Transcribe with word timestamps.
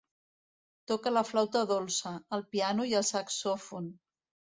Toca 0.91 1.13
la 1.13 1.23
flauta 1.33 1.63
dolça, 1.73 2.17
el 2.41 2.47
piano 2.57 2.91
i 2.95 3.01
el 3.05 3.09
saxòfon. 3.15 3.97